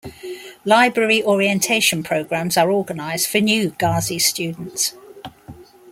Library 0.65 1.23
orientation 1.23 2.01
programs 2.01 2.57
are 2.57 2.71
organized 2.71 3.27
for 3.27 3.37
new 3.39 3.69
Gazi 3.69 4.19
students. 4.19 4.95